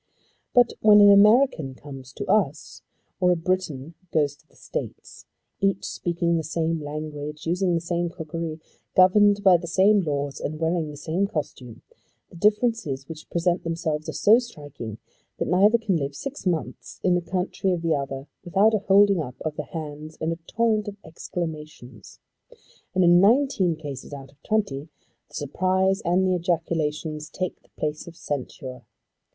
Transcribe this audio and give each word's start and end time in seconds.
But 0.55 0.73
when 0.81 0.99
an 0.99 1.11
American 1.11 1.75
comes 1.75 2.11
to 2.13 2.25
us 2.25 2.81
or 3.19 3.31
a 3.31 3.35
Briton 3.35 3.93
goes 4.11 4.35
to 4.35 4.47
the 4.47 4.55
States, 4.55 5.27
each 5.59 5.85
speaking 5.85 6.37
the 6.37 6.43
same 6.43 6.81
language, 6.83 7.45
using 7.45 7.75
the 7.75 7.81
same 7.81 8.09
cookery, 8.09 8.59
governed 8.95 9.43
by 9.43 9.57
the 9.57 9.67
same 9.67 9.99
laws, 10.01 10.39
and 10.39 10.59
wearing 10.59 10.89
the 10.89 10.97
same 10.97 11.27
costume, 11.27 11.83
the 12.31 12.35
differences 12.35 13.07
which 13.07 13.29
present 13.29 13.63
themselves 13.63 14.09
are 14.09 14.13
so 14.13 14.39
striking 14.39 14.97
that 15.37 15.47
neither 15.47 15.77
can 15.77 15.97
live 15.97 16.15
six 16.15 16.47
months 16.47 16.99
in 17.03 17.13
the 17.13 17.21
country 17.21 17.71
of 17.71 17.83
the 17.83 17.93
other 17.93 18.25
without 18.43 18.73
a 18.73 18.79
holding 18.79 19.21
up 19.21 19.35
of 19.41 19.55
the 19.55 19.65
hands 19.65 20.17
and 20.19 20.33
a 20.33 20.39
torrent 20.47 20.87
of 20.87 20.97
exclamations. 21.05 22.17
And 22.95 23.03
in 23.03 23.19
nineteen 23.19 23.75
cases 23.75 24.13
out 24.13 24.31
of 24.31 24.41
twenty 24.41 24.89
the 25.27 25.35
surprise 25.35 26.01
and 26.03 26.25
the 26.25 26.33
ejaculations 26.33 27.29
take 27.29 27.61
the 27.61 27.69
place 27.77 28.07
of 28.07 28.15
censure. 28.15 28.87